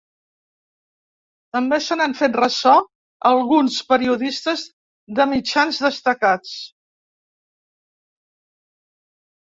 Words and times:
També 1.57 1.77
se 1.87 1.97
n’han 1.99 2.15
fet 2.21 2.37
ressò 2.39 2.73
alguns 3.31 3.77
periodistes 3.93 4.63
de 5.21 5.29
mitjans 5.35 5.81
destacats. 5.87 6.57